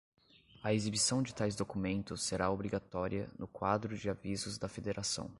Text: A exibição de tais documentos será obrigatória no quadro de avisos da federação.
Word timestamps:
A 0.63 0.73
exibição 0.73 1.21
de 1.21 1.31
tais 1.31 1.55
documentos 1.55 2.23
será 2.23 2.49
obrigatória 2.49 3.29
no 3.37 3.47
quadro 3.47 3.95
de 3.95 4.09
avisos 4.09 4.57
da 4.57 4.67
federação. 4.67 5.29